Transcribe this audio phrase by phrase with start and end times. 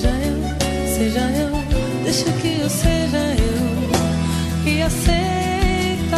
[0.00, 6.16] seja eu, seja eu, deixa que eu seja eu e aceita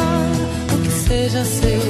[0.73, 1.80] o que seja seu.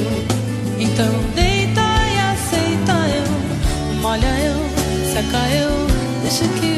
[0.79, 5.87] Então deita e aceita eu, molha eu, seca eu,
[6.23, 6.72] deixa que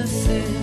[0.00, 0.59] the same.